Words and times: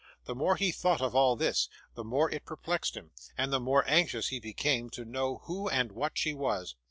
The 0.25 0.33
more 0.33 0.55
he 0.55 0.71
thought 0.71 0.99
of 1.03 1.13
all 1.15 1.35
this, 1.35 1.69
the 1.93 2.03
more 2.03 2.31
it 2.31 2.43
perplexed 2.43 2.97
him, 2.97 3.11
and 3.37 3.53
the 3.53 3.59
more 3.59 3.83
anxious 3.87 4.29
he 4.29 4.39
became 4.39 4.89
to 4.89 5.05
know 5.05 5.41
who 5.43 5.69
and 5.69 5.91
what 5.91 6.17
she 6.17 6.33
was. 6.33 6.73